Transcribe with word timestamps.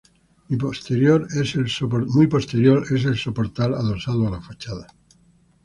Muy 0.49 0.57
posterior 0.57 1.27
es 1.29 1.53
el 1.55 1.69
soportal 1.69 2.89
adosado 3.75 4.25
a 4.27 4.31
la 4.31 4.41
fachada. 4.41 4.87